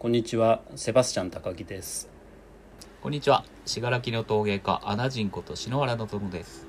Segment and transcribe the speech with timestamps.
[0.00, 2.08] こんにちは、セバスチャン高木です。
[3.02, 3.44] こんにちは。
[3.66, 6.68] 信楽の陶芸家、アナジンこと篠原望です。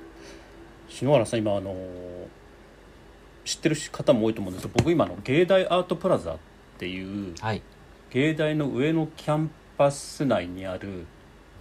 [0.88, 1.76] 篠原さん、今あの
[3.44, 6.38] 知ってる方も多いと思うんですけど、僕今あの芸大アートプラザっ
[6.78, 7.62] ていうはい。
[8.10, 11.06] 芸大の上のキャンパス内にある、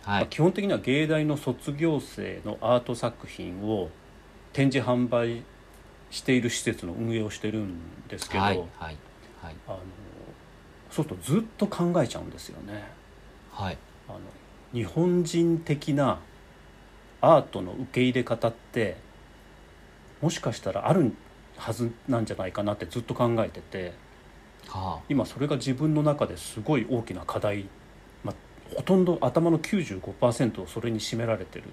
[0.02, 0.20] はい。
[0.22, 3.92] まあ基本的には芸大の卒業生のアート作品を
[4.54, 5.44] 展示販売
[6.10, 8.58] している施設の運営をしてるんですけど、はい。
[8.58, 8.68] はい。
[8.80, 8.98] はい。
[9.68, 9.80] あの
[10.90, 12.84] そうするとずっと考えちゃうんですよね。
[13.52, 13.78] はい。
[14.08, 14.20] あの
[14.74, 16.20] 日本人的な
[17.22, 18.98] アートの受け入れ方って
[20.22, 21.14] もしかしたらある
[21.58, 23.94] はずなんじゃないかなってずっと考えてて
[24.68, 27.66] は今それが自分の中ですごい大きな課題、
[28.24, 31.66] まあ、ほとんど頭の95%をそれに占められてる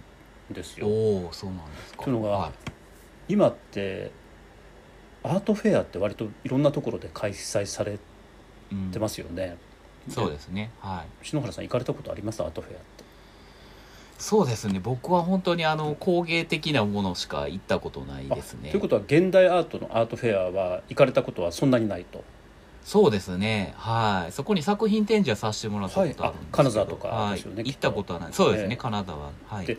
[0.51, 0.81] んですあ。
[0.81, 0.89] よ。
[0.89, 2.05] おお、そうなんですか。
[2.05, 2.53] というのがは
[3.29, 4.11] 今って
[5.23, 7.99] アートフェアって割といろんなところで開催されい。
[8.73, 9.57] うんてますよね。
[10.09, 10.71] そうですね。
[10.81, 11.27] はい。
[11.27, 12.43] 篠原さん行かれたことあります？
[12.43, 13.05] アートフェアって。
[14.19, 14.81] そうですね。
[14.81, 18.71] 僕は本当にあの工芸的なものしか行ったことないですね。
[18.71, 22.25] ということは現代アートのアートフェアは行かれたことはそんなにないと？
[22.85, 23.75] そうですね。
[23.77, 24.33] はい。
[24.33, 28.33] そこに作品展示はさせてもらったことあるんですけど、はいあ金沢とかはいですよねきっと行ったことはない。
[28.33, 28.69] そうですね。
[28.71, 29.31] ええ金沢。
[29.49, 29.77] はいで。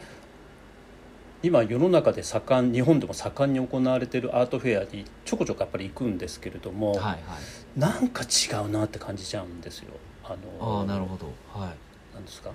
[1.43, 7.79] 今世の中で盛ん日本でも盛んに行われているアートフェアにちょこちょこやっぱり行くんですけれども、はいはい。
[7.79, 9.91] なんか違うなって感じちゃうんですよ。
[10.23, 11.27] あのああ、なるほど。
[11.53, 11.75] はい。
[12.15, 12.51] なんですか？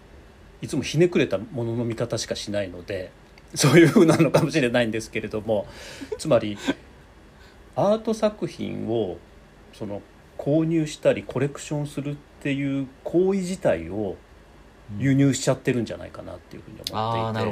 [0.60, 3.10] いつもひねくれたものの見方しかしないので
[3.54, 5.66] そういう風なのかもしれないんですけれども
[6.18, 6.56] つまり
[7.74, 9.18] アート作品を
[9.72, 10.02] その
[10.38, 14.16] 購入したりコレクションするっていう行為自体を
[14.98, 17.48] 輸入しちゃってるんじゃないかなっていうふうに思っていて。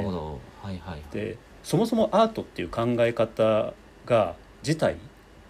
[0.61, 1.01] はいはい。
[1.11, 3.73] でそもそもアートっていう考え方
[4.05, 4.97] が自体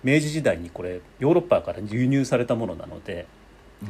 [0.03, 3.28] 明治時代にこれヨーロッパから輸入されたものなので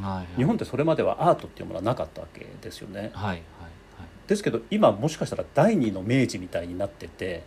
[0.00, 0.36] いはい。
[0.36, 3.00] 日本ってそれまではアートっていうものはなかったわけですよね。
[3.00, 3.42] はいはいはい。
[4.26, 7.42] ですけど今もしかしたら第二の明治みたいになってて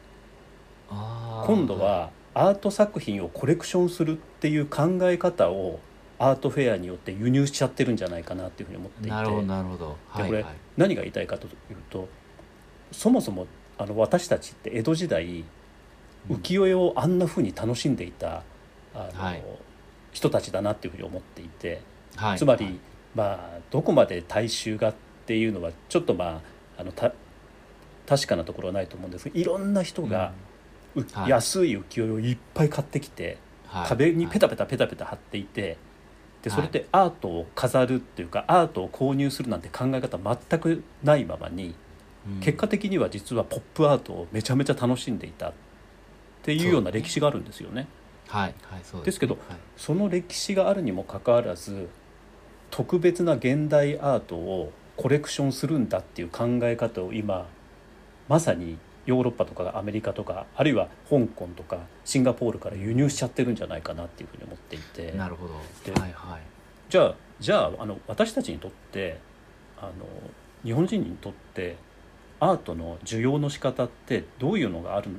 [0.90, 5.80] 今度はアート作品をコレクションするっていう考え方を
[6.18, 9.10] アートフェアによって輸入しちゃってるんじゃないかなっていうふうに思っていて。
[9.10, 9.98] なるほどなるほど。
[10.18, 10.44] でこれはい。
[10.44, 10.56] はい。
[10.78, 11.52] 何が言いたいかという
[11.90, 12.08] と
[12.92, 15.44] そもそもあの私たちって江戸時代
[16.30, 18.44] うん浮世絵をあんな風に楽しんでいた
[18.94, 19.44] あの、はい。
[20.12, 21.82] 人たちだなっていうふうに思っていて、
[22.16, 22.80] はいつまり、はい。
[23.14, 23.24] ま
[23.58, 24.94] あどこまで大衆がっ
[25.26, 26.42] ていうのはちょっとま
[26.78, 27.12] ああのた
[28.08, 30.32] 確かなところはないと思うんですけどいろんな人が、
[30.96, 31.30] うはい。
[31.30, 33.38] 安い浮世絵をいっぱい買ってきて、
[33.68, 33.88] はい。
[33.90, 35.78] 壁にペタペタペタペタ貼っていて。
[36.46, 41.74] でそれってアートを飾るっていうか、アートを購入するなんて考え方全くないままに
[42.28, 42.40] うん。
[42.40, 45.54] 結果的には実はポップアートをめちゃめちゃ楽しんでいたっ
[46.44, 47.88] ていうような歴史があるんですよね。
[48.28, 49.58] はいはいそうですけどはい。
[49.76, 51.90] その歴史があるにもかかわらず
[52.70, 57.48] 特別な現代アートをコレクションするんだっていう考え方を今
[58.30, 65.12] まさにヨーロッパとかアメリカとかあるいは香港とかシンガポールから輸入しちゃってるんじゃないかなっていうふうに思っていて。
[65.12, 65.54] なるほど。
[65.84, 66.42] ではいはい。
[66.90, 69.20] じゃあじゃああの私たちにとって
[69.78, 69.92] あの
[70.64, 71.78] 日本人にとって
[72.40, 75.10] アートの需要の仕方ってどういうのがある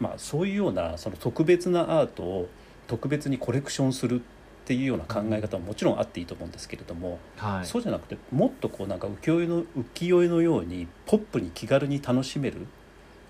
[0.00, 2.48] まあそういうようなその特別なアートを
[2.86, 7.66] 特別にコレクションするっていうような考え方ももちろんあっていいと思うんですけれども、はい。
[7.66, 12.66] そうじゃなくてもっとこうなんか浮世絵の浮世絵のようにポップに気軽に楽しめる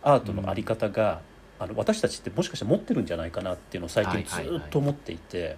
[0.04, 1.22] アートのあり方が、
[1.58, 4.64] あの私たちってもしかして持ってるんじゃないかなっていうのを最近ずはいはいはい。
[4.66, 5.56] っと思っていて。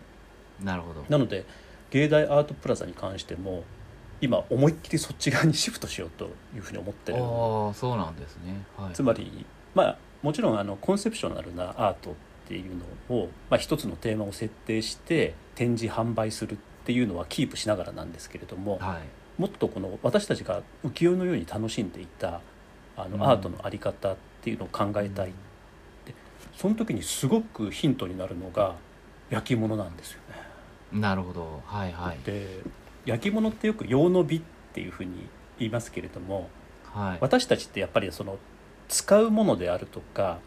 [0.62, 1.04] なるほど。
[1.08, 1.44] なので
[1.90, 3.64] 芸大アートプラザに関しても
[4.20, 7.18] 今思いっきりそっち側にシフトしようというふうに思ってる。
[7.18, 8.64] ああそうなんですね。
[8.76, 8.94] はい。
[8.94, 12.14] つまりまあもちろんあのコンセプショナルなアートっ
[12.48, 12.76] ていう
[13.08, 19.40] のを、まあ、一つのテーマを設定して展示販売するっていうのはキープしながらなんですけれども、はい。
[19.40, 22.40] もっとこの私たちが浮世絵のように楽しんでいた
[22.96, 25.32] あうんのアートのあり方っていうのを考えたい、
[26.06, 26.14] で
[26.56, 28.74] その時にすごくヒントになるのが
[29.30, 30.20] 焼き物なんですよ
[30.92, 31.00] ね。
[31.00, 31.62] なるほど。
[31.66, 32.18] はいはい。
[32.24, 32.60] で
[33.04, 35.28] 焼き物ってよく用の美っていうふうに
[35.58, 36.48] 言いますけれども
[36.92, 37.18] はい。
[37.20, 38.38] 私たちってやっぱりその
[38.88, 40.38] 使うものであるとか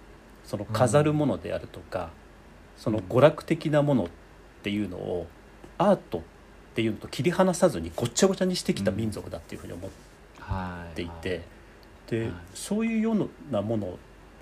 [0.46, 2.10] その飾るものであるとか、
[2.78, 4.08] その娯楽的なものっ
[4.64, 5.28] ていうのを
[5.78, 6.22] アートっ
[6.74, 9.90] ていうのと切り離さずにごっちゃごちゃにしてきた民族だっていうふうに思っ
[10.40, 11.42] はいていて、はい
[12.10, 12.32] で、はい。
[12.54, 13.98] そういうようなもの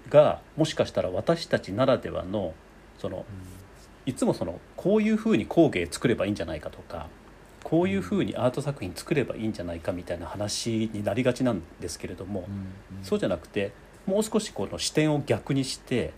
[0.09, 2.53] がもしかしたら私たちならではの
[2.97, 3.25] その
[4.05, 7.07] いつもそのこういうふうに工芸作ればいいんじゃないかとか
[7.63, 13.03] こういうふうにアート作品作ればいいんじゃないかみたいな話になりがちなんですけれども、うんうん。
[13.03, 13.73] そうじゃなくて
[14.05, 16.13] もう少しこの視点を逆にして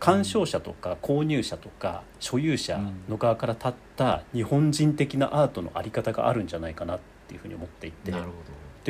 [0.00, 8.10] 鑑賞者とか購入者とか所有者の側から立った日本人的なアートのあり方があるんじゃないかなっていうふうに思っていて。
[8.10, 8.18] で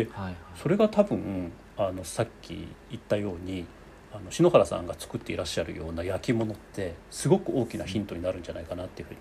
[0.04, 0.12] ど。
[0.12, 0.34] はいはい。
[0.56, 1.52] それが多分
[1.88, 3.64] あのさっき言ったように
[4.12, 9.20] あの篠原さんが作っていらっしゃるような焼き物ってすごく大きなヒントになるんじゃないかなっていうふうに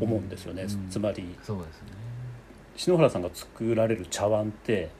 [0.00, 0.62] 思うんですよね。
[0.62, 0.88] うん。
[0.88, 1.34] つまりね。
[2.76, 4.90] 篠原さんが作られる茶碗って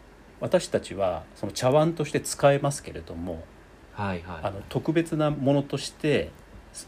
[0.41, 3.45] 私たちはその茶碗として使えますけれども
[3.93, 4.41] はいはい。
[4.43, 6.31] あの特別なものとして、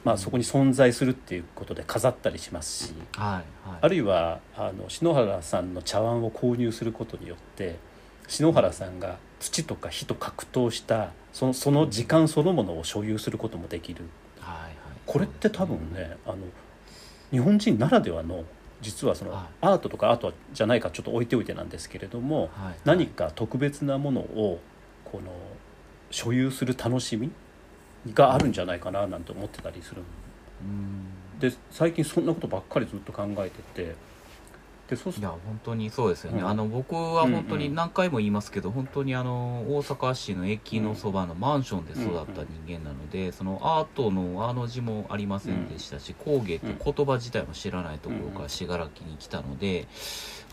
[0.04, 3.78] まあ、そこに存在するっていうことで飾ったりしますしはいはい。
[3.80, 7.76] あるいはあの篠原さんの茶碗を購入することによって
[8.26, 14.04] 篠原さんが土とか火と格闘したそのその時間そのものを所有することもできる。
[14.40, 14.72] はいはい。
[15.04, 16.38] これって多分ねあの
[17.30, 18.44] 日本人ならではの
[18.80, 19.54] 実はそのはい。
[19.60, 22.74] アートとかアートじゃないかちょっと置いておいてなんですけれどもはいはい。
[22.84, 24.60] 何か特別なものを
[25.04, 25.30] この
[26.10, 27.30] 所有する楽しみ
[28.14, 30.02] があるんじゃないかななんて思ってたりする。
[30.62, 31.38] うん。
[31.38, 33.94] で最近そんなことばっかりずっと考えてて
[34.88, 36.48] でそうすいや本当にそうですよね、うん。
[36.48, 37.62] あの僕は本当うん。
[37.62, 49.88] うんに何回も言いますけど、本当にあの大阪市の駅のそばのマンションで育った人間なので、そのアートのあの字もありませんでしたし、工芸って言葉自体も知らないところから信楽に来たので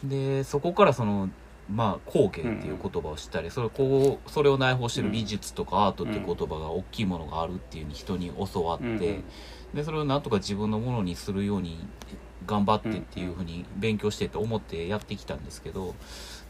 [0.04, 1.30] でそこからその
[1.70, 8.98] まあ工芸っていう言葉を知ったり、それこうそれを内包してる美術とかアートっていう言葉が大きいものがあるっていうに人に教わって、うん。
[9.00, 9.24] うん
[9.74, 11.80] でそれをなんとか自分のものにするように
[12.46, 15.96] 頑張ってっていうふうに勉強してって思ってやってきたんですけど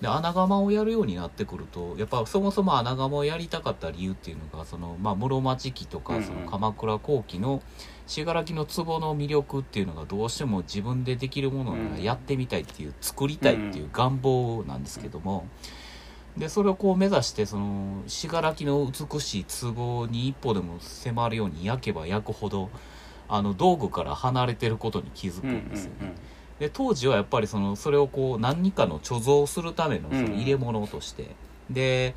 [0.01, 7.61] で穴窯をやるようになってくるとやっぱそもそも穴窯をやりたかった理由っていうのがその、まあ、室町期とかその鎌倉後期の
[8.05, 15.47] 信楽の壺の魅力っていうのがどうしても自分でできるものならやってみたいっていう作りたいっていう願望なんですけども。
[16.37, 22.71] でそれをこう目指してその信楽の美しい壺に一歩でも迫るように焼けば焼くほど
[23.35, 25.69] あの道具から離れてることに気づくうんうんん。
[25.69, 26.13] ですよね。
[26.59, 31.35] で当時はやっぱりそのそれをこう何かの貯蔵するためのその入れ物として、
[31.67, 32.13] で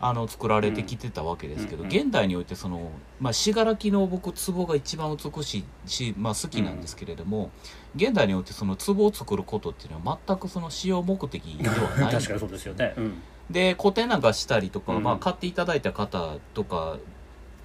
[0.00, 2.90] あの作られてきてたわけですけど、うん現代においてその、
[3.20, 7.50] まあ、信楽の僕壺が一番美しいし、まあ、好きなんですけれども、
[7.94, 12.08] 現代においてその壺を作ることっていうのは全くその使用目的ではない。
[12.08, 12.92] ん 確かにそうですよね。
[12.96, 13.22] うん。
[13.48, 15.02] で個展なんかしたりとか、うん。
[15.04, 16.98] まあ、買っていただいた方とか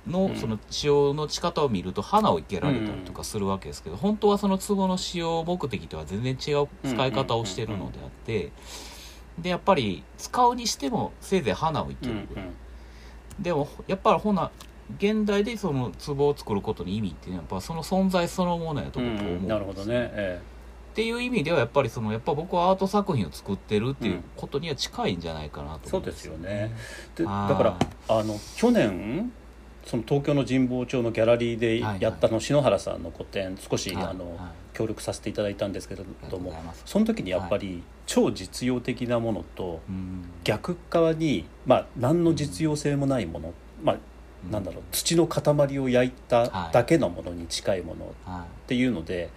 [0.07, 0.35] のうん。
[0.35, 8.51] その使用の仕方を見ると花を生けられたりとかするわけですけど、本当はその壺の使用目的とは全然違う使い方をしてるのであって
[9.39, 12.45] でやっぱり使うにしてもせいぜい花を生けうんるぐらい、
[13.39, 14.51] でもやっぱりほな
[14.97, 20.09] 現代でその壺を作ることの意味っていうのはやっぱその存在そのものやと思うんですなるほどね。
[20.13, 20.41] え
[20.91, 26.33] っていう意味ではやっぱりそのやっぱ僕はアート作品を作ってるっていうことには近いんじゃないかなと思うんですよ。
[26.33, 26.75] そうですよね。
[27.15, 27.77] えでだから
[28.09, 29.31] あの去年
[29.85, 34.05] その東京の神保町のギャラリーでやったの篠原さんの個展少しはい。
[34.05, 34.51] あのはい。
[34.73, 36.53] 協力させていただいたんですけれども
[36.85, 40.23] その時にやっぱり超実用的なものとうん。
[40.43, 43.97] 逆側にまあ何の実用性もないものまあ
[44.49, 49.29] なんだろう土の塊を焼いただけのものに近いものはっていうので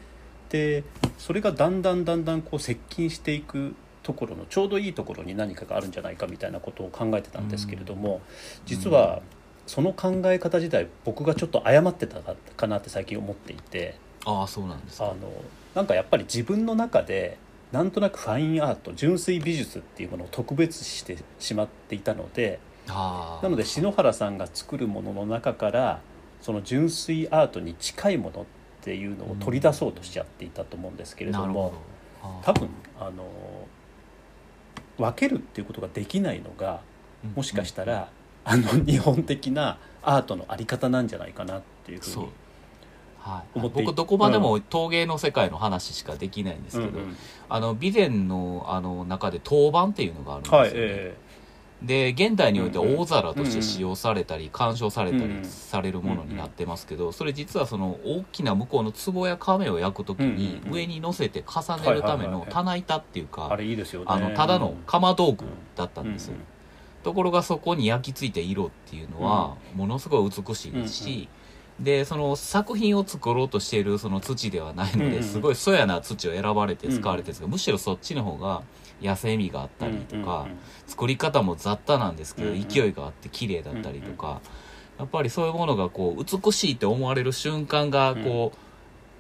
[0.51, 0.85] で
[1.19, 8.21] それがだんだんだんだんこう接近していくところのちょうどいいところに何かがあるんじゃないかみたいなことを考えてたんですけれども
[8.67, 9.21] 実は
[9.67, 12.21] その考え方自体僕がちょっと誤ってた
[12.57, 13.97] かなって最近思っていて
[14.27, 15.07] いああそうなんですか。
[15.07, 15.31] あの
[15.75, 17.39] なんかやっぱり自分の中で
[17.73, 26.01] なんとなくファインアート純粋美術っていうものを特別視してしまっていたのでなので篠原さんが作るものの中から
[26.41, 28.45] その純粋アートに近いものっ
[28.83, 31.73] ていうのを取り出そうとしちゃっていたと思うんですけれどもなるほ
[32.23, 32.43] ど。
[32.43, 32.69] 多分
[33.01, 33.25] あの
[34.97, 36.81] 分けるっていうことができないのが
[37.25, 37.31] うん。
[37.33, 38.11] もしかしたら、
[38.45, 42.25] あの日本的なアートのあり方なんじゃないかなっていうふうそう。
[42.25, 42.31] に
[43.19, 43.59] はい。
[43.59, 50.63] 僕どこまでも陶芸の世界の話しかできないんですけど、うんうんあの備前のあの中で陶板っていうのがあるんですよ、ね。
[50.63, 51.17] はいえ
[51.83, 65.45] で現代においてうんうん大皿として使用されたり鑑賞されたりうんされるものになってますけどそれ実はその大きな向こうの壺や亀を焼く時にうんうんうん上に乗せて重ねるための棚板っていうかえあのただの釜道具
[65.77, 66.09] だったうん。
[66.09, 66.37] んですよ
[67.05, 71.29] ところがそこに焼き付いた色っていうのはものすごい美しいですし、
[71.79, 77.41] でその作品を作ろうとしているその土ではないので、すごいそやな土を選ばれて使われてるんです。
[77.41, 78.63] けど、むしろそっちの方が
[79.03, 80.47] 野生味があったりとか、
[80.87, 84.41] 作り方も雑多なんですけど、勢いがあって綺麗だったりとか、
[84.99, 88.59] やっぱりそういうものがこう美しいって思われる瞬間がこう、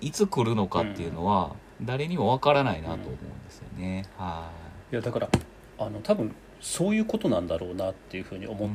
[0.04, 4.04] いつ来るのかっていうのは誰にもわからないなと思うんですよね。
[4.16, 4.50] は
[4.92, 5.28] いやだから
[5.78, 8.46] あの多分そういうことなんだろうなっていうふうにい。
[8.48, 8.68] 思っ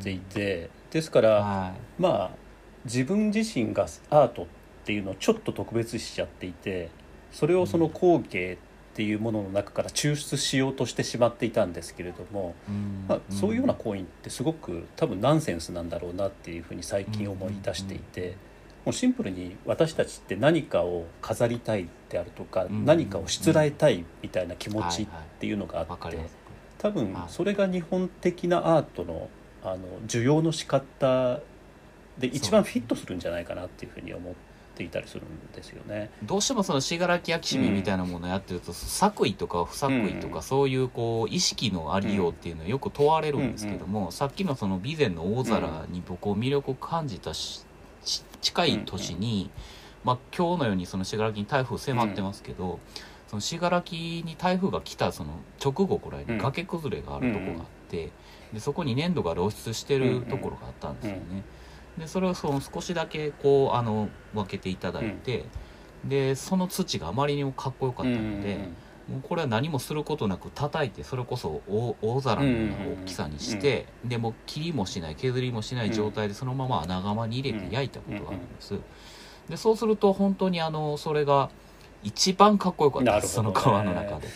[0.00, 2.30] っていてですから、はまあ
[2.84, 4.46] 自分自身がアートっ
[4.84, 6.88] ていうのをちょっと特別視しちゃっていて
[7.30, 8.56] それをその工芸っ
[8.94, 13.04] ていうものの中から抽出しようとしてしまっていたんですけれども、うん。
[13.08, 18.36] まあ、そういうような行為ってすごく多分ナンセンスなんだろうなっていうふうに最近思い出していて。
[18.82, 22.86] もうシンプルに私たちって何かを飾りたいであるとか、うん。
[22.86, 25.06] 何かをしつらえたいみたいな気持ちっ
[25.38, 26.18] ていうのがあって、
[26.80, 27.32] 多分はい。
[27.32, 29.28] それが日本的なアートの
[29.62, 31.40] あの需要の仕方
[32.18, 34.34] で一番フィットするんじゃないかなっていうふうに思っ
[34.74, 36.10] ていたりするんですよね。
[36.22, 40.42] どうしてもその信楽焼きしみみたいなものをやってると、作為とか不作為とか、うん。
[40.42, 47.66] そういうこう意識のありようっていうのはよく問われるんですけども、さっきのその備前の大皿に僕を魅力を感じたし
[48.02, 49.50] し近い年に、
[50.04, 52.78] まあ、今日のようにその信楽に台風迫ってますけど、
[53.30, 58.10] その信楽に台風が来たその直後くらいに崖崩れがあるとこがあって、
[58.52, 61.44] でそこに粘土が露出してるところがあったんですよね。
[61.96, 65.44] でそれをその少しだけこうあの分けていただいて、
[66.04, 68.56] でその土があまりにもかっこよかったので、
[69.08, 78.74] もうこれは何もすることなく叩いてそれこそ大大皿のような大きさにして、でもう切りもしない削りもしない状態でそのまま穴窯に入れて焼いたことがあるんです、
[79.48, 81.48] でそうすると本当にあのそれが
[82.02, 83.20] 一番かっこよかった。
[83.20, 84.28] です、その川の中で。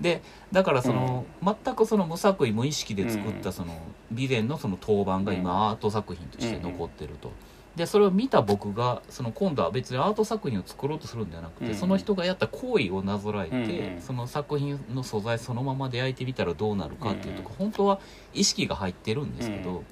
[0.00, 3.76] でだからその、全くその無作為無意識で作っうんたその
[4.12, 7.32] 備前のその陶板が今アート作品として残ってると。
[7.76, 11.74] でそれを見た僕がその今度は別にアート作品を作ろうとするんではなくて、うん。
[11.74, 18.00] その人がやった行為をなぞらえて、うんその作品の素材そのままで焼いてみたらどうなるかっていうとこ、本当は
[18.32, 19.84] 意識が入ってるんですけど、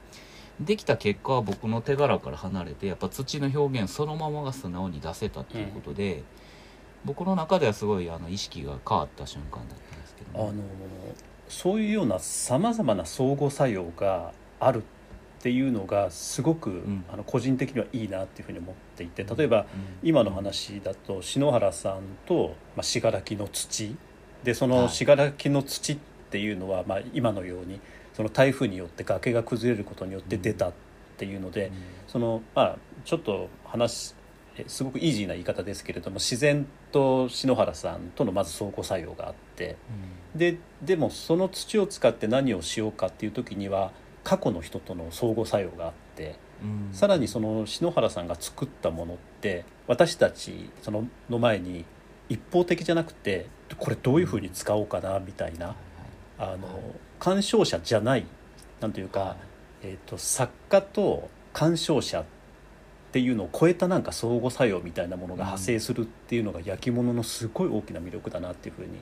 [0.61, 6.25] できた結果は僕の手柄から離れてやっぱ土の表現そのままが素直に出せたっていうことで、
[7.05, 10.63] 僕の中ではすごいあの意識が変わった瞬間だったんですけどね、あの
[11.49, 14.83] そういうようなさまざまな相互作用がある
[15.39, 17.05] っていうのがすごく、ん。
[17.13, 19.67] あの個人的にはいいなっていうふうに思っていて例えば
[20.03, 23.97] 今の話だと篠原さんとまあ信楽の土。
[24.43, 24.83] でそはい。
[24.83, 25.99] の信楽の土っ
[26.31, 27.81] ていうのは、まあ、今のように
[28.15, 30.73] その台風によって崖が崩れることによって出たっ
[31.17, 31.71] ていうので、
[32.09, 34.15] そのまあちょっと話
[34.57, 39.77] えすごくイージーな言い方ですけれども自然と篠原さんとのまず相互作用があって
[40.35, 43.93] ででもその土を使って何をしようかっていう時には
[44.25, 46.95] 過去の人との相互作用があってうん。
[46.95, 51.85] さらにその篠原さんが作ったものって私たちそのの前に
[52.29, 53.47] 一方的じゃなくて
[53.79, 55.77] これどういうふうに使おうかなみたいな
[56.39, 56.69] あの
[57.19, 58.27] 鑑賞者じゃない
[58.81, 59.37] なんというか、
[59.83, 62.38] えー、と作家と鑑賞者って
[63.17, 69.01] いうのを超えたなんか相互作用みたいなものが派生するっていうのが焼き物のすごい大きな魅力だなっていうふうに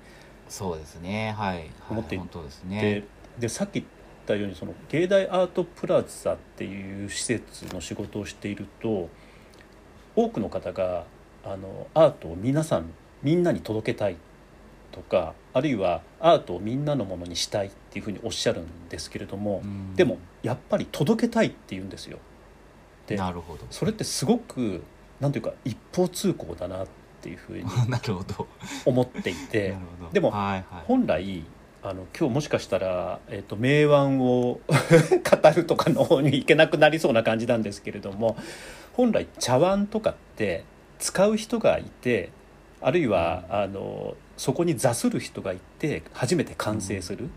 [0.48, 1.34] そうですね。
[1.36, 3.04] はい、はい、思ってい本当ですでね。
[3.38, 3.86] でさっき言っ
[4.26, 9.08] たようにその芸大アートプラザっていう施設の仕事をしていると
[10.14, 11.04] 多くの方が
[11.44, 14.16] あのアートを皆さんみんなに届けたい
[14.92, 19.94] とかあるいはアートをみんなのものにしたいっていうふうにおっしゃるんですけれども、うん。
[19.94, 22.18] でもやっぱり届けたいって言うんですよ。
[23.06, 23.66] でなるほど。
[23.70, 24.82] それってすごく
[25.20, 26.86] なんていうか一方通行だなっ
[27.22, 27.64] ていうふうに
[28.84, 29.75] 思っていて。
[30.12, 30.64] でもはいはい。
[30.86, 31.44] 本来
[31.82, 38.36] あの今日もしかしたら、えっと名腕を 語るとかの方に行けなくなりそうな感じなんですけれども
[38.92, 40.64] 本来茶碗とかって
[40.98, 42.30] 使う人がいて
[42.80, 47.30] あるいは、あのそこに座する人がいて初めて完成する、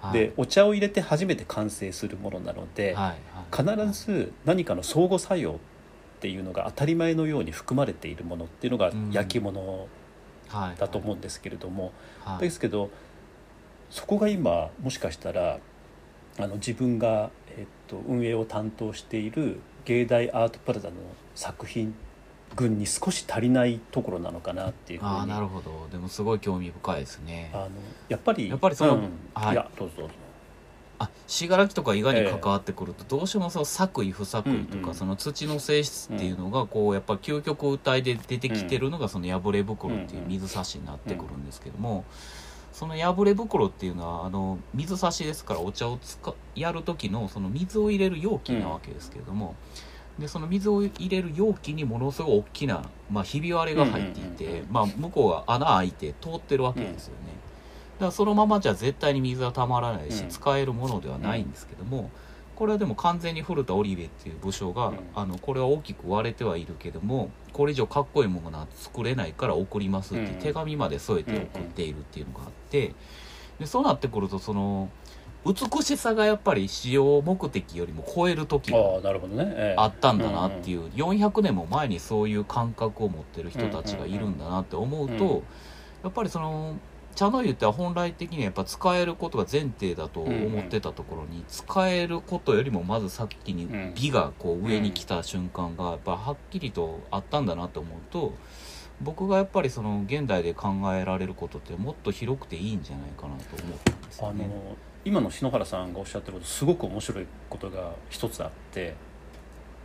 [0.00, 0.12] はい。
[0.12, 3.64] でお茶を入れて初めて完成するものなので、はい。
[3.64, 3.86] はい。
[3.86, 5.54] 必ず何かの相互作用っ
[6.20, 9.88] ていうのが当たり前のように含まれているものっていうのがうん焼き物
[10.48, 10.80] はい。
[10.80, 11.92] だと思うんですけれども、
[12.24, 12.38] はい。
[12.40, 12.90] ですけど
[13.90, 15.58] そこが今もしかしたら
[16.38, 20.94] あの自分が、えっと、運営を担当している芸大アートプラザの
[21.34, 21.94] 作品
[22.56, 25.88] 群に少し足りないところなのかなっていうふうにああなるほど。
[25.92, 27.50] でもすごい興味深いですね。
[27.52, 27.68] あの
[28.08, 29.10] やっぱりやっぱりそのうん。
[29.34, 29.52] はい。
[29.52, 30.14] いやどうぞどうぞ。
[31.00, 34.94] あ信楽とか伊賀に関わってくるとどうしてもその作為不作為とか、うんうん。
[34.94, 42.04] その土の性質っていうのがこうやっぱ究極体で出てきてるのがその破れ袋っていう水差しになってくるんですけども、
[42.72, 49.54] その破れ袋っていうのはあの水差しですからお茶をつかやる時のその水を入れる容器なわけですけれども、
[50.18, 57.38] でその水を入れる容器にものすごい大きな、まあ、ひび割れが入っていて、まあ、向こうが穴開いて通ってるわけですよね。
[57.98, 60.28] だからそのままじゃ絶対に水はたまらないし、うん。
[60.28, 62.10] 使えるものではないんですけども、
[62.56, 64.98] これはでも完全に古田織部っていう部署が、うん。
[65.14, 72.94] あのこれは大きく割れてはいるけどもこれ以上かっこいいものが作れないから送りますって手紙まで添えて送っているっていうのがあって
[73.58, 74.88] でそうなってくるとその
[75.44, 78.78] 美しさがやっぱり使用目的よりも超える時が
[79.76, 85.42] あったんだなっていう、400年も前にそういう感覚を持ってる人たちがいるんだなって思うと、
[86.02, 86.76] やっぱりその
[87.14, 93.94] 茶の湯って本来的にはやっぱ使えることが前提だと思ってたところに、使えることよりもまずさっきにうん。
[93.94, 98.34] 美がこう上に来た瞬間がやっぱはっきりとあったんだなと思うと
[99.00, 104.50] 僕がやっぱりその現代で考えられることってもっと広くていいんじゃないかなと思ったんですあのよね。
[105.04, 108.94] 今の篠原さんがおっしゃってることすごく面白いことが一つあって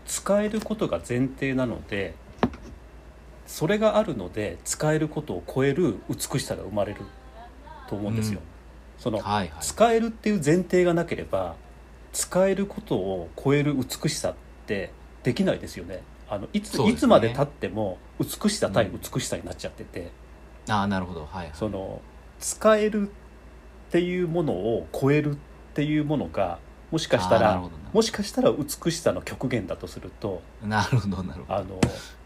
[0.05, 2.15] 使えることが前提なので
[3.45, 7.01] それがあるので使えることを超える美しさが生まれる
[7.87, 8.39] と思うんですよ。
[8.39, 8.53] うん
[9.03, 11.55] そのはいはい使えるっていう前提がなければ
[12.13, 14.91] 使えることを超える美しさって
[15.23, 16.03] できないですよね。
[16.33, 16.89] あのいつね。
[16.89, 20.11] いつまでたっても美しさ対美しさになっちゃってて、
[20.67, 21.21] ああなるほど。
[21.21, 21.51] はいはい。
[21.53, 22.01] その
[22.39, 23.11] 使えるっ
[23.91, 25.37] ていうものを超えるっ
[25.73, 26.59] ていうものが
[26.91, 27.63] もしかしたら
[27.93, 31.55] もしかしたら美しさの極限だとするとなるほどなるほど。
[31.55, 31.79] あの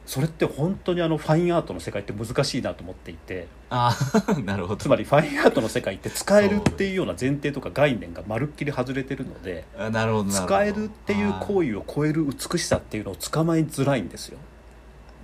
[0.07, 3.47] それって本当にあのファインアートの世界って難しいなと思っていて。
[3.69, 3.95] あ
[4.27, 4.77] あ なるほど。
[4.77, 14.37] つまりファインアートの世界って使えるっていうような前提とか概念がまるっきり外れてるのであなるほど使えるっていう行為為を超える美しさっていうのを捕まえづらいんですよ。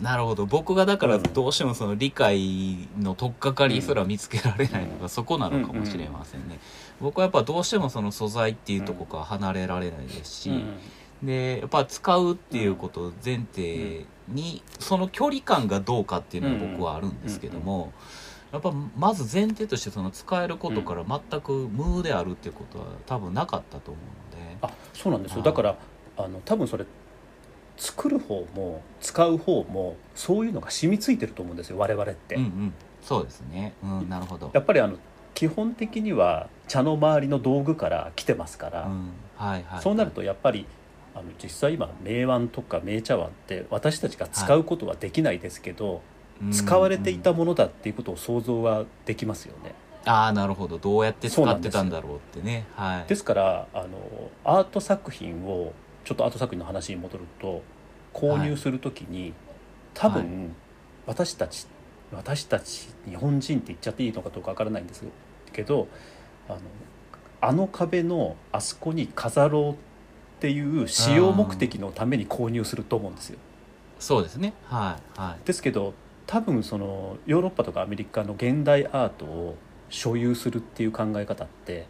[0.02, 0.48] なるほど。
[0.48, 1.24] 僕がだからうん。
[1.24, 6.60] どうしてもその理解の取っかかりすら見つけられないのがそこなのかもしれませんね、
[7.00, 10.64] 僕はやっぱどうしてもその素材っていうとこから離れられないですし、
[11.24, 17.94] でやっぱ使うっていうこと前提にその距離感がどうかっていうのは僕はあるんですけども、
[18.52, 24.58] やっぱまず前提としてその使えることから全く無であるっていうことは多分なかったと思うので。
[24.62, 25.38] あそうなんですよ。
[25.40, 25.46] はい。
[25.46, 25.78] だから
[26.18, 26.86] あの多分それ
[27.78, 32.74] 作る方も使う方もそういうのが染みついてると思うんですよ我々って、うんうん。
[33.02, 33.74] そうですね。
[33.82, 34.52] うんなるほど。
[34.54, 34.98] やっぱりあの
[35.34, 39.10] 基本的には茶の周りの道具から来てますから、うん。
[39.36, 39.82] はいはい。
[39.82, 40.68] そうなるとやっぱり
[41.16, 46.02] あの実際今名碗とか名茶碗って私たちが使うことはできないですけど、
[46.52, 49.74] 使われていたうんものだっていうことを想像はできますよね。
[50.06, 50.78] ああなるほど。
[50.78, 52.66] どうやって使ってたんだろうってね。
[52.76, 53.06] はい。
[53.08, 53.90] ですからあの
[54.44, 57.62] アート作品をちょっとアート作品の話に戻ると
[58.14, 59.34] 購入するときに、
[59.94, 60.50] 多分、はい。
[61.06, 61.68] 私たち
[62.12, 65.04] 私たち日本人って言っちゃっていいのかどうかわからないんです
[65.52, 65.88] けど
[66.48, 66.60] あの
[67.42, 69.93] あの壁のあそこに飾ろうって
[70.50, 73.40] いう使用目的のために購入すると思うんですよ。
[74.00, 74.54] そうですね。
[74.66, 75.46] はいはい。
[75.46, 75.94] ですけど
[76.28, 79.58] 多分そのヨーロッパとかアメリカの現代アートを
[79.90, 81.88] 所有するっていう考え方って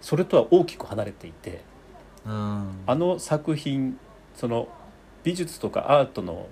[0.00, 1.62] それとは大きく離れていて
[2.24, 2.82] うん。
[2.86, 3.98] あの作品
[4.34, 4.68] その
[5.24, 6.48] 美術とかアートの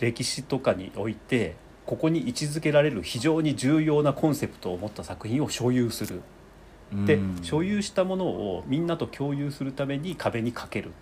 [0.00, 6.22] 歴史とかにおいてここに位置づけられる非常に重要なコンセプトを持った作品を所有する
[6.92, 7.38] でうん。
[7.42, 10.92] 所有したものをみんなと共有するために壁にかける。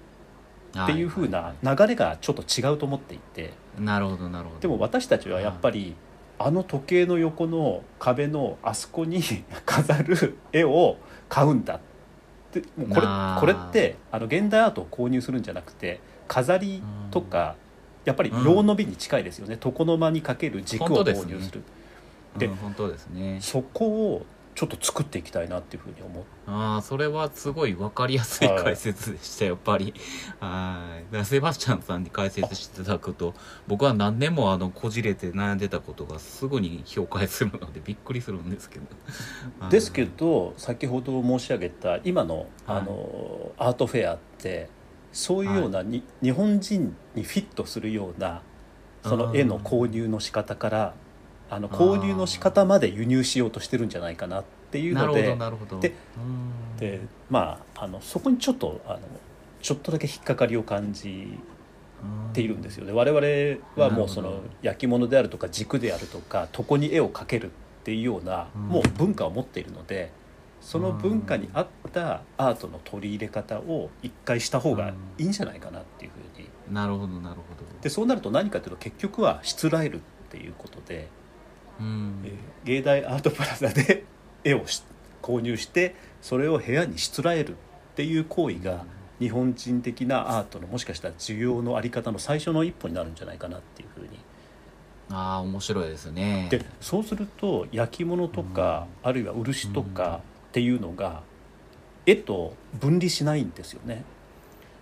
[0.83, 3.53] っていう風な流れがちょっと違うと思っていて。
[3.79, 4.61] なるほどなるほど。
[4.61, 5.95] でも私たちはやっぱり
[6.39, 9.23] あの時計の横の壁のあそこに
[9.65, 10.99] 飾る絵を
[11.29, 12.63] 買うんだって。
[12.77, 13.07] もうこれ
[13.41, 17.57] これってあの現代アートを購入するんじゃなくて飾りとか
[18.07, 21.65] やっぱり用の美に近いですよね、床の間にかける軸を購入する、うん
[22.39, 23.39] で本当ですね。
[23.43, 24.27] そこを
[24.59, 26.29] ちょっと作っていきたいなっていうふうに思って。
[26.49, 29.95] ああそれはすごい分かりやすいはい解説でした、やっぱり。
[30.41, 31.25] はい。
[31.25, 33.35] セバスチャンさんに解説していただくと
[33.69, 38.87] 僕は何年もあのこじれて悩んでたことがすぐに評価するのでびっくりするんですけど。
[39.61, 39.71] はい。
[39.71, 42.47] ですけど先ほど申し上げた今のはい。
[42.67, 44.69] あのアートフェアって
[45.13, 48.43] そういうようなに日本人にフィットするような
[49.05, 50.95] その絵の購入の仕方から
[51.51, 55.23] あの購入の仕方まで輸入しようとしてるんじゃないかなっていうので
[55.81, 56.77] でうん。
[56.79, 59.01] でまああのそこにちょっとあの
[59.61, 61.39] ちょっとだけ引っかかりを感じ
[62.33, 62.85] ているんですよ。
[62.85, 67.51] ね我々はもうその焼き物であるとか軸であるとか床に絵を描けるっ
[67.85, 68.63] ていうようなうん。
[68.69, 70.13] もう文化を持っているので
[70.61, 76.49] その文化に合ったアートの取り入れ方を一回した方がいいんじゃないかなっていうふうに。
[76.73, 77.65] なるほどなるほど。
[77.81, 81.09] でそうなると何かというと結局はしつらえるっていうことで、
[81.81, 82.23] うん。
[82.25, 84.05] えー芸大アートプラザで
[84.45, 84.83] 絵をし
[85.23, 87.55] 購入してそれを部屋にしつらえるっ
[87.97, 88.85] ていう行為が
[89.19, 94.19] 日本人的なアートのもしかしたら需要のあり方の最初の一歩になるんじゃないかなっていうふうに。
[95.11, 96.49] ああ面白いですね。
[96.51, 101.23] でそうすると焼き物とか、あるいは漆とかっていうのが
[102.05, 104.05] 絵と分離しないんですよね。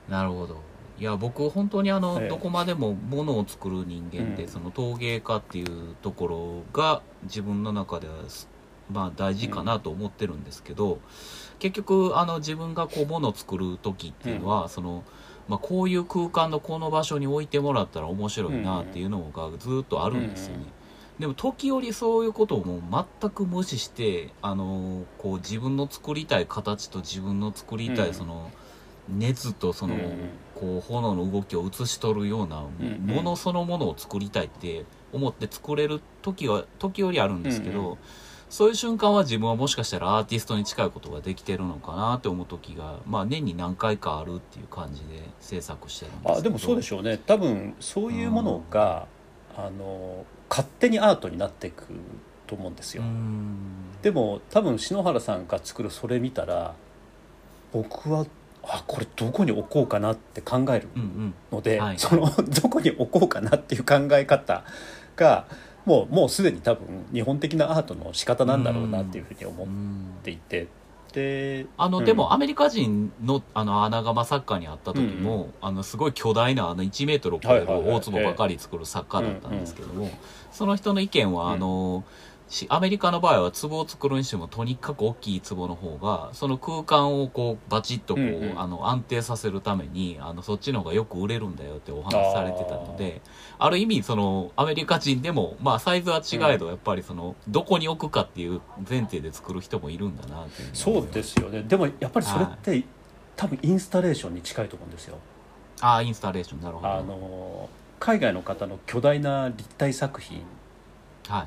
[0.09, 0.61] なるほど
[0.99, 2.29] いや僕本当にあの、ええ。
[2.29, 4.49] どこまでもものを作る人間で、うん。
[4.49, 8.49] その陶芸家っていうところが自分の中ではす
[8.91, 11.01] まあ、大事かなと思ってるんですけど、
[11.59, 15.03] 結局あの自分がこう物を作る時っていうのは、その
[15.49, 20.65] まあ、こういう空間のこの場所に置いてもらったら面白いなっていうのがずっとあるんですよね。
[21.19, 28.51] でも時折そういうことをもう全く無視してあのこう自分の作りたい形と自分の作りたいその
[29.09, 29.95] 熱とその
[30.55, 32.67] こう炎の動きを映し取るような
[33.15, 37.99] ものそのものを作りたいって思って作れる時は時折あるんですけど
[38.49, 47.19] そういう瞬間は自分はもしかしたらアーティストに近いことができてるのかなって思う時が、まあ、年に何回かあるっていう感じで制作してるんですあでもそうでしょうね。
[47.19, 49.09] 多分そういうものが、
[49.57, 51.87] あの勝手にアートになっていく
[52.47, 53.03] と思うんですよ。
[54.03, 56.75] でも多分篠原さんが作るそれ見たら
[57.73, 58.27] 僕は
[58.69, 60.89] あこれどこに置こうかなって考える
[61.53, 62.27] ので、はい、その
[62.63, 64.65] どこに置こうかなっていう考え方
[65.15, 65.47] が
[65.85, 69.69] もうもうすでに多分日本的なアートの仕方なんだろうなっていうふうに思っ
[70.23, 70.69] ていて。
[71.13, 80.11] であの、うん、でもアメリカ人のあの穴窯作家に会った時も、うん、あのすごい巨大なあの1メートルを超える大壺ばかり作る作家だったんですけども、
[80.53, 93.21] その人の意見はあの、うんしアメリカの場合は壺を作るにしてもとにかく大きい壺の方がその空間をこうバチッとこう、うんうん、あの安定させるためにあのそっちの方がよく売れるんだよってお話されてたので
[93.59, 101.63] ある意味そのアメリカ人でもまあサイズは違えど、やっぱりそのどこに置くかっていう前提で作る人もいるんだなっていうそうですよね。
[101.63, 102.85] でもやっぱりそれって、はい、
[103.35, 105.19] 多分インスタレーションに近いと思うんですよ。
[105.81, 106.61] ああインスタレーション。
[106.61, 106.93] なるほど。
[106.93, 110.43] あの海外の方の巨大な立体作品
[111.29, 111.47] はい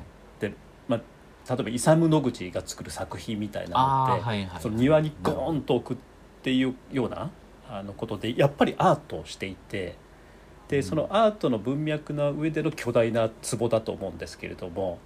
[1.48, 6.00] 例えばイサム・ノグチが作る作品みたいなのって、はいはい、その庭にゴーンと置くっ
[6.42, 7.30] ていうような
[7.68, 9.96] あのことでやっぱりアートをしていて
[10.68, 14.98] でそのアートの文脈の上での巨大な壺だと思うんですけれども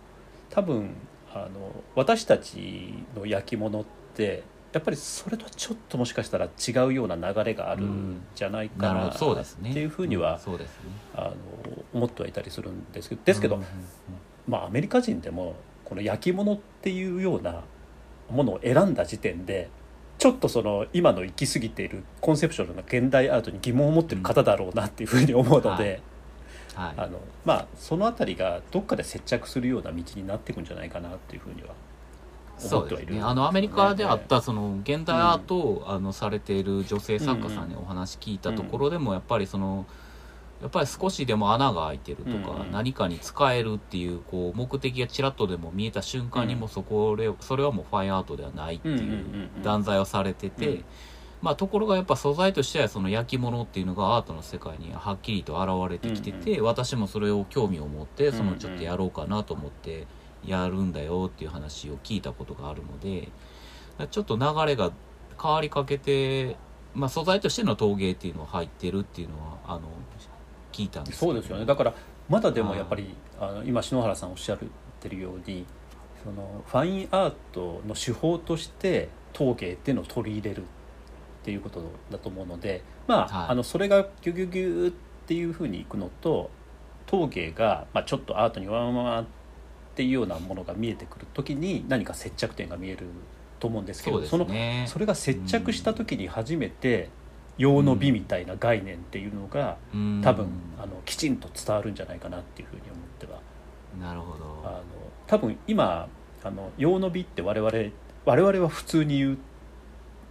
[0.51, 0.91] 多分
[1.33, 8.23] あの私たちの焼き物ってやっぱりそれとちょっともしかしたら違うような流れがあるん。
[8.35, 10.41] じゃないかなっていうふうには
[11.93, 13.63] 思ってはいたりするんですけどですけど、
[14.49, 15.55] まあアメリカ人でも
[15.95, 17.63] この焼き物っていうような
[18.29, 19.71] ものを選んだ時点で
[20.19, 26.03] ちょっとその今の行き過ぎているコンセプショナルな現代アートに疑問を持ってる方だろうなっていうふうに思うので、
[26.75, 26.87] はい。
[26.87, 31.69] はい、あのまあその辺りがどっかで接着するような道になっていくんじゃないかなっていうふうには
[32.61, 39.87] 思ってはいる、ね、あのアメリカであったその現代アートを、あのされている女性作家さんにお話聞いたところでもやっぱりその。
[40.65, 50.83] やっぱり少しでも穴が開いてるとか、うん何かに使えるっていうこう目的がちらっとでも見えた瞬間にもそこでそれはもうファインアートではないっていう断罪をされてて、
[51.43, 60.07] まあ、ところがやっぱ素材としてはその焼き物っていうのがアートの世界にはっきりと現れてきてて、私もそれを興味を持ってそのちょっとやろうかなと思って
[60.47, 63.29] やるんだよっていう話を聞いたことがあるので
[64.11, 64.93] ちょっと流れが
[65.41, 66.57] 変わりかけて、
[66.95, 69.91] まあ、素材としての陶芸っていうのが入ってるっていうのはあの
[70.75, 71.65] 聞いたんですそうですよね。
[71.65, 71.95] だから
[72.29, 74.59] まだでもやっぱりあの今篠原さんおっしゃっ
[75.01, 75.65] てるように
[76.25, 80.65] そのファインアートの手法として陶芸っていうのを取り入れるっ
[81.45, 84.95] ていうことだと思うのでまあはい、あのそれがギュギュギュっ
[85.27, 86.51] ていうふうにいくのと
[87.07, 89.27] 陶芸が、まあ、ちょっとアートにわんわんっ
[89.95, 93.07] ていうようなものが見えてくる時に何か接着点が見える
[93.61, 97.11] と思うんですけどそ、ね,、のそれが接着した時に初めて、
[97.59, 103.41] 用の美みたいな概念っていうのが、うん、多分あのきちんと伝わるんじゃないかなっていうふうに思っては。
[104.01, 104.63] なるほど。
[104.65, 104.83] あの
[105.27, 106.09] 多分今
[106.43, 107.73] あの用の美って我々
[108.25, 109.39] 我々は普通に言い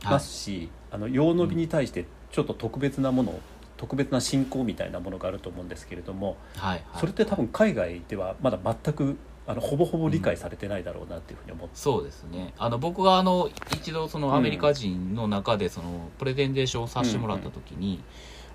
[0.04, 3.38] ますし、はい、あの用の美に対してちょっと特別なもの、うん、
[3.78, 12.54] 特別な信仰みたいなものがあると思うんですけれども、はいはい、それって多分海外ではまだ全くあのほぼほぼ理解されてないだろうなっていうふうに思って、うん、そうですね。
[12.58, 17.94] あの僕があの一度そのアメリカ人の中でそのプレゼンテーションをさせてもらった時に、うん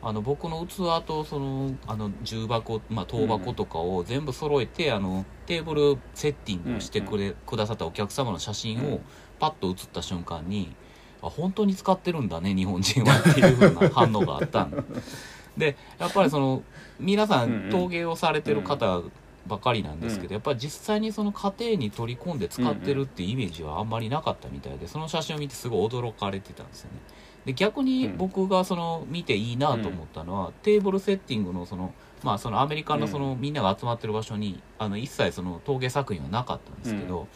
[0.03, 9.01] うん、あの僕の器とそのあの重箱、まあ、塔箱とかを全部揃えて、あのテーブルセッティングをしてくれ、くださったお客様の写真を
[9.39, 10.75] パッと写った瞬間に、
[11.23, 14.85] あ本当に使ってるんだね日本人はっていうふうな反応があったん
[15.57, 16.63] でやっぱりその
[17.01, 19.03] 皆さん陶芸をされてる方
[19.49, 26.99] ばかりなんですけど、うん、やっぱり実際にその家庭に取り込んで使ってるっていうイメージはあんまりなかったみたいでその写真を見てすごい驚かれてたんですよね。
[27.47, 37.27] で逆に僕がその見ていいなと思ったのは、うん、テーブルセッティングのそのまあそのアメリカのそのみんなが集まってる場所にあの一切その陶芸作品はなかったんですけど、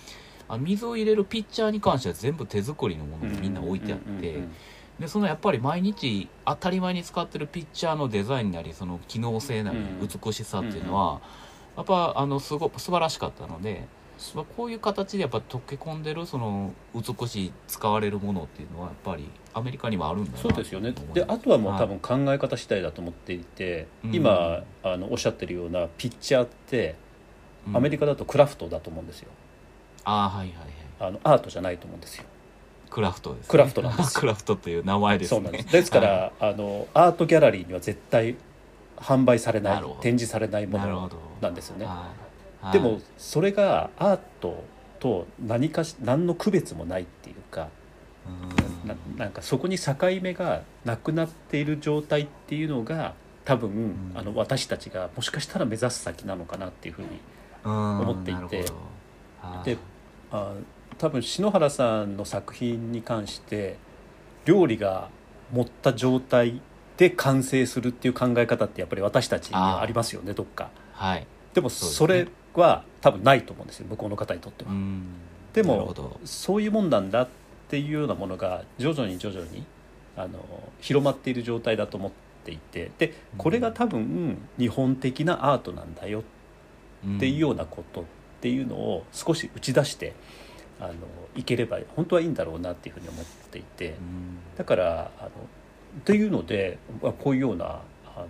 [0.48, 4.40] あの水を入れるピッチャーに関しては全部手作りのものがみんな置いてあって。
[5.00, 11.20] でそのやっぱり毎日当たり前に使ってるピッチャーのデザインなりその機能性なり美しさっていうのは、
[11.76, 13.86] やっぱあのすごく素晴らしかったので
[14.34, 20.94] まあこういう形でやっぱ溶け込んでるその美しい使われるものっていうのはやっぱりアメリカにもあるんだなそうですよね。
[21.12, 21.80] であとはもうはい。
[21.80, 24.14] 多分考え方次第だと思っていて、うん。
[24.14, 26.94] 今あのおっしゃってるようなピッチャーって
[27.66, 27.76] うん。
[27.76, 29.30] アメリカだとクラフトだと思うんですよ。
[30.04, 30.72] ああはいはいはい。
[31.00, 32.24] あのアートじゃないと思うんですよ。
[32.90, 34.20] クラフトです、ね、クラフトなんですよ。
[34.20, 35.36] クラフトという名前ですね。
[35.36, 35.72] そうなんです。
[35.72, 38.36] ですから、あのアートギャラリーには絶対
[39.02, 41.10] 販売されない展示されないもの
[41.40, 41.86] なんですよね。
[42.72, 44.62] でもそれがアート
[45.00, 47.68] と何かし何の区別もないっていうか
[48.26, 48.88] うん。
[48.88, 54.12] ななんかそこに境目がなくなっている状態っていうのが多分、ん。
[54.14, 57.08] あの私たちがもしかしたら目指す先なのかなっていうふうに
[57.64, 58.64] 思思っていて。
[59.64, 59.78] でで
[60.30, 60.54] あ
[60.98, 63.76] 多分篠原さんの作品に関して
[64.44, 65.08] 料理が
[65.52, 66.60] 持った状態
[66.96, 70.70] で完成するっていう考え方ってやっぱり私たちにはありますよねどっか。
[70.92, 71.26] はい。
[71.54, 74.70] でもそれは多分ないと思うんですよ向こうの方にとっては。
[74.70, 74.74] う。
[74.74, 75.04] ん。
[75.52, 77.28] でもそういうもんなんだっ
[77.68, 79.64] ていうようなものが徐々に徐々に
[80.16, 80.38] あの
[80.80, 82.12] 広まっている状態だと思っ
[82.44, 82.90] ていて。
[82.98, 86.22] でこれが多分日本的なアートなんだよっ
[87.18, 88.04] ていうようなことっ
[88.40, 90.14] ていうのを少し打ち出して
[90.80, 90.94] あの
[91.36, 93.90] いければ本当はいいんだろうなっていうふうに思っていて。
[93.90, 94.38] うん。
[94.56, 95.30] だからあの
[95.98, 98.26] っていうのでまあこういうようなあの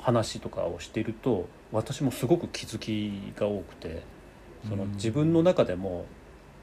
[0.00, 4.02] 話とかをしていると私もすごく気づきが多くて
[4.68, 4.92] そのうん。
[4.92, 6.06] 自分の中でも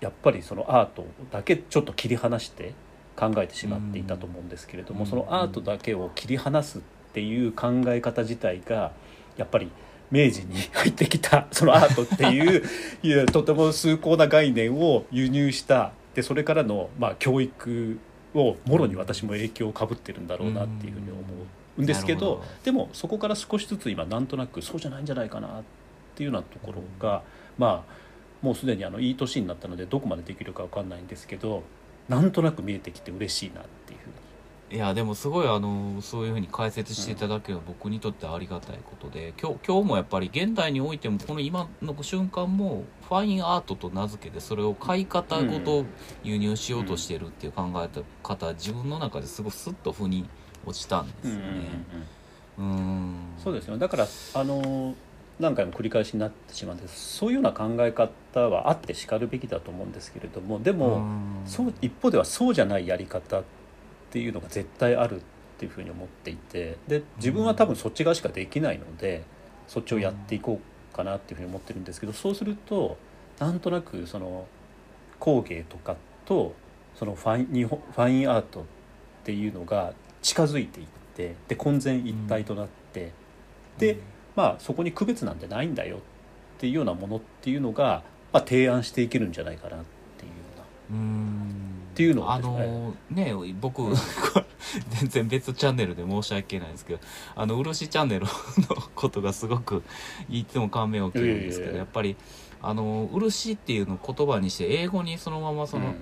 [0.01, 2.73] やっぱりそのアートだけちょっと切り離して
[3.15, 5.05] 考えてしまっていたと思うんですけれどもうん。
[5.07, 6.81] そのアートだけを切り離すっ
[7.13, 8.91] ていう考え方自体が
[9.38, 9.69] やっぱり
[10.11, 12.63] 明治に入ってきたそのアートっていう
[13.01, 15.93] いやとても崇高な概念を輸入した。
[16.13, 17.99] でそれからのまあ教育
[18.36, 21.21] をもろに私も影響をかぶってるんだろうなっていうふうに思
[21.78, 25.63] うんですけどでもそこから少しずつ今なんとなくそうじゃないんじゃないかなっ
[26.15, 27.24] ていうようなところが
[27.58, 27.95] まあ
[28.41, 31.63] もうすでにあのいい年になったのでどこまでできるかわかんないんですけど
[32.10, 33.85] なんとなく見えてきて嬉しいなって
[34.71, 45.86] いやでもすごいあのそういうふうに解説していただけるのは僕にとってはありがたいことで今日今日もやっぱり現代においてもこの今の瞬間もファインアートと名付けてそれを買い方ごと
[46.23, 47.89] 輸入しようとしてるっていう考え
[48.23, 50.28] 方自分の中ですごいスッと腑に
[50.65, 51.43] 落ちたんですよね。
[52.58, 53.15] うん。
[53.38, 53.75] そうですよ。
[53.75, 54.95] ねだからあの
[55.39, 57.17] 何回も繰り返しになってしまうんです。
[57.17, 61.41] そういうような考え方はあってしかるべきだと思うんですけれどもでも、うん。
[61.45, 63.64] そう一方ではそうじゃないやり方って
[64.19, 65.23] いうのが絶対あるっ
[65.58, 69.23] ていうふうに思っていてで自分は多分そっち側しかできないので
[69.67, 72.97] そっちをやっていこうかなっていうふうに思ってるんですけどそうすると
[73.39, 74.47] なんとなくその
[75.19, 76.54] 工芸とかと
[76.95, 78.63] そのファイン日本ファインアートっ
[79.23, 83.12] ていうのが近づいていってで混然一体となって、
[83.78, 83.99] で
[84.36, 85.99] まあそこに区別なんてないんだよっ
[86.58, 89.80] ていうようなものっていうのが、まあ、提案していけるんじゃないかなっ
[90.17, 90.38] ていうよ
[90.89, 90.97] うな。
[91.95, 93.84] うんっていうのをあですねのね僕、
[94.89, 96.99] 全然別チャンネルで申し訳ないですけど
[97.36, 98.29] あの漆チャンネルの
[98.95, 99.84] ことがすごく
[100.29, 102.15] いつも感銘を受けるんですけどやっぱり
[102.62, 105.95] あの漆っていうのを言葉にして英語にそのままその、うん。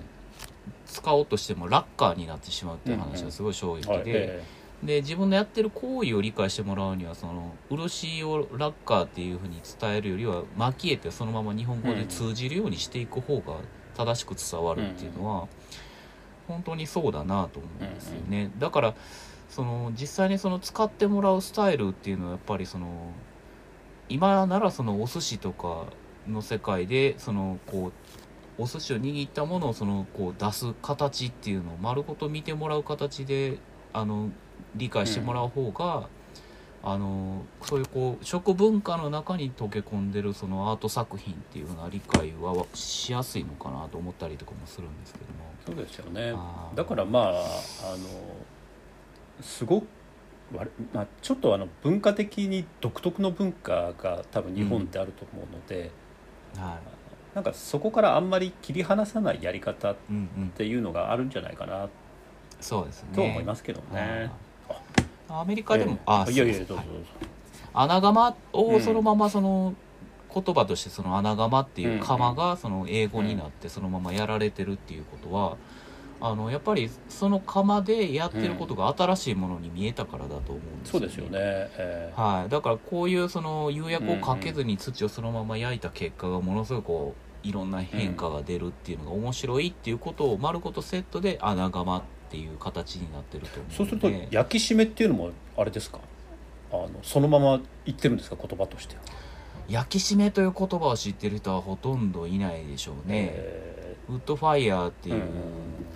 [0.86, 4.44] 使おうとしてもラッカーになってしまうっていう話がすごい衝撃はいで、え。
[4.82, 13.56] で自分のやってる行為を理解してもらうにはその漆をラッカーっていうふうに伝えるよりは蒔絵ってそのまま日本語で通じるようにしていく方が
[13.96, 15.48] 正しく伝わるっていうのは
[16.48, 18.50] 本当にそうだなと思うんですよね。
[18.58, 18.94] だから
[19.48, 23.12] その実際にその使ってもらうスタイルっていうのはやっぱりその
[24.08, 25.86] 今ならそのお寿司とか
[26.28, 27.92] の世界でそのこ
[28.58, 33.58] うお寿司を握ったものをそのこう出す形っていうのを丸ごと見てもらう形で
[33.92, 34.30] あの
[34.74, 36.08] 理解してもらう方が、
[36.86, 45.44] あのそういうこう食文化の中に溶け込んでるそのアート作品っていうような理解はしやすいのかなと思ったりとかもするんですけども。
[45.66, 46.34] そうですよね
[46.74, 47.38] だからまああの
[49.40, 49.86] すごく
[50.54, 55.90] わまあ、ちょっとあの文化的に独特の文化が多分日本ってあると思うので、
[56.54, 56.78] は
[57.34, 61.88] なんかそこからあんまり切り離さないやり方っい、うんうんていうのがあるんじゃないかな
[62.60, 63.08] そうですね。
[63.14, 64.30] と思いますけどね。
[65.40, 65.98] アメリカでも、ええ。
[66.06, 66.84] あいやいやどうぞどうぞ。
[67.72, 68.74] 穴窯うん。
[68.76, 69.74] をそのままその
[70.34, 75.56] 言葉としてその穴窯っていう窯がその英語になってそのままやられてるっていうことは
[76.20, 80.90] あのやっぱりその窯でやってることが新しいものに見えたからだと思うんですよね。
[80.90, 81.30] そうですよね。
[81.34, 82.20] ええ。
[82.20, 96.00] はい、だからこういうその釉薬をかけずに土をそのまま焼いた結果がものすごくこういろんな変化が出るっていうのが面白いっていうことを丸ごとセットで穴窯っていう形になってると思うそうすると焼き締めっていうのもあれですか？
[96.72, 98.36] あのそのまま言ってるんですか？
[98.36, 99.02] 言葉としては。
[99.68, 105.22] 焼き締めという言葉を知ってる人はほとんどいないでしょうね、えウッドファイヤーっていううん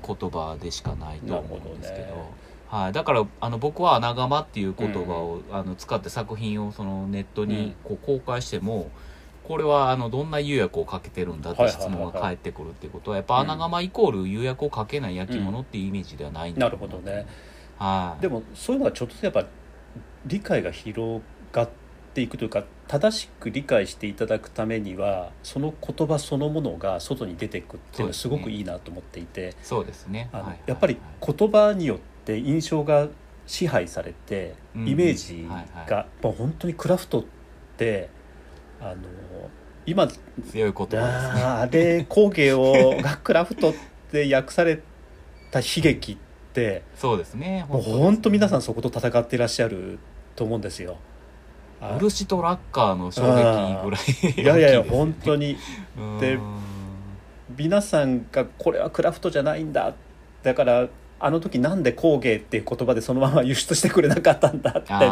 [0.06, 2.06] 言葉でしかないと思うんですけど。
[2.06, 2.22] どね。
[2.68, 8.90] はい、だからあの僕は穴窯っていう言葉を、あの使って作品をそのネットにこう公開しても、
[9.48, 17.26] これはあのどんな釉薬をかけてるんだって質問が返ってくるっていうことはやっぱ穴窯イコール釉薬をかけない焼き物っていうイメージではないんだと思うるほどね。
[17.78, 19.46] はい、でもそういうのはちょっとずつやっぱ
[20.26, 21.68] 理解が広がっ
[22.12, 30.28] ていくというか正しく理解していただくためにはその言葉そのものが外に出ていくっていうのはすごくいいなと思っていて、そうですね、
[30.66, 33.08] やっぱり言葉によって印象が
[33.46, 37.24] 支配されて、うんイメージはいが、はもう本当にクラフトっ
[37.78, 38.10] て
[38.80, 38.96] あの
[39.88, 41.00] 今強い言葉ですね。
[41.00, 43.74] あーあれ工芸をがクラフトっ
[44.10, 44.82] て訳され
[45.50, 46.16] た悲劇っ
[46.52, 47.64] てそうですね。
[47.68, 49.98] もう本当皆さんそこと戦っていらっしゃる
[50.36, 50.98] と思うんですよ。
[51.80, 55.56] あ漆とラッカーの衝撃ぐらいいやいやいや本当に。
[56.20, 56.58] でうん。
[57.56, 59.94] 皆さんがこれはクラフトじゃないんだ。
[60.42, 60.88] だから
[61.20, 65.10] あの時なんで工芸っていう言葉でそのまま輸出してくれなかったんだってね。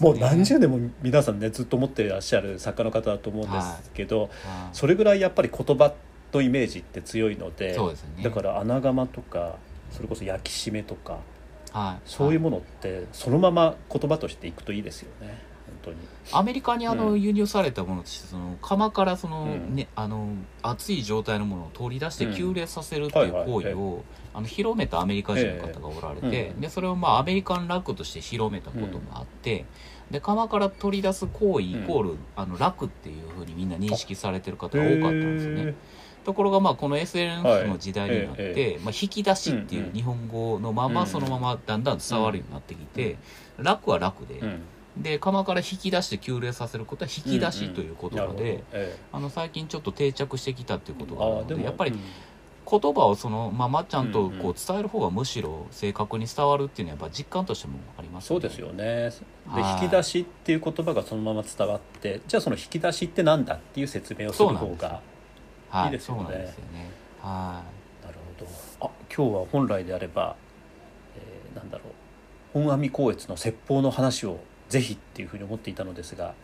[0.00, 4.30] もう何十年も皆さんねずっと思っていらっしゃる作家の方だと思うんですけど、はい。
[4.72, 5.92] それぐらいやっぱり言葉
[6.30, 7.76] とイメージって強いので
[8.16, 8.22] ね。
[8.22, 9.56] だから穴窯とか
[9.90, 11.18] それこそ焼き締めとか
[11.72, 12.02] はい。
[12.04, 15.28] そういうものってそのまま言葉としていくといいですよね。
[15.28, 15.36] 本
[15.86, 15.96] 当に。
[16.32, 19.74] アメリカにあのうん輸入されたものとしてその窯からその、うん。
[19.74, 20.28] ねあの
[20.62, 22.34] 熱い状態のものを取り出してうん。
[22.34, 29.64] 急冷させるっていう行為をあの広めたアメリカ人の方がおられて、えでそれをまあアメリカンラックとして広めたこともあって、
[30.10, 35.74] で窯から取り出す行為イコール、あの楽っていうふうにみんな認識されてる方が多かったんですよね。
[36.26, 43.16] ところがまあこの SNS の時代になって、まあ、引き出しっていう日本語のままそのままだんだん伝わるようになってきて、
[43.58, 44.62] 楽は楽で、うん
[44.96, 48.40] で窯から引き出して急冷させることは引き出しという言葉で、なるほど。
[48.72, 52.00] えあの最近ちょっと定着してきたっていうことえがあるのでもでやっぱりうん。
[52.68, 58.84] 言葉をそのままちゃんとうんうこう伝える方がむしろ正確に伝わるっていうのはやっぱ実感としてもありますそうですよね。
[58.84, 59.12] で
[59.46, 59.82] はい。
[59.84, 65.00] 引き出しっていう言葉がそのまま伝わってじゃあその引き出しってなんだっていう説明をする方が
[65.70, 66.22] はいいいですよね。
[66.24, 66.90] そうなんですよね。
[67.22, 67.62] は
[68.02, 68.50] なるほど。
[68.86, 70.34] あ今日は本来であれば、
[71.16, 71.92] えーなんだろう。
[72.52, 76.34] 本阿弥光悦の説法の話をぜひっていうふうに思っていたのですが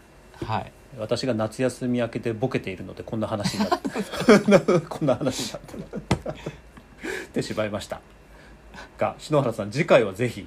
[0.41, 0.73] いはい。
[0.99, 6.35] 私が夏休み明けてボケているのでこんな話になって こんな話になってっ
[7.33, 8.01] てしまいました。
[8.99, 10.47] が篠原さん次回はぜひ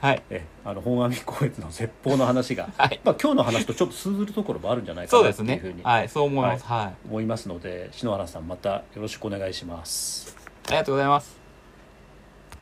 [0.00, 0.22] はい。
[0.30, 3.00] えあの本阿弥光悦の説法の話が、 はい。
[3.02, 5.82] まあ、今日の話とちょっと通ずるところもあるんじゃないかなっていうふうにね。
[5.84, 6.64] はいそう思います。
[6.64, 10.36] はい、思いますので篠原さんまたよろしくお願いします。
[10.68, 11.45] ありがとうございます